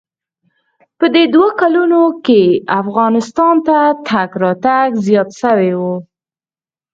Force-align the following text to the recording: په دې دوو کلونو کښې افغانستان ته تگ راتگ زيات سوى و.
په 0.97 1.05
دې 1.13 1.23
دوو 1.33 1.47
کلونو 1.61 1.99
کښې 2.25 2.43
افغانستان 2.81 3.55
ته 3.67 3.77
تگ 4.07 4.31
راتگ 4.43 4.89
زيات 5.05 5.29
سوى 5.41 5.71
و. 5.79 5.81